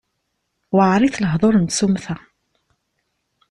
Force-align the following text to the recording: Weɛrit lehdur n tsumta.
Weɛrit 0.75 1.15
lehdur 1.23 1.55
n 1.57 1.65
tsumta. 1.65 2.15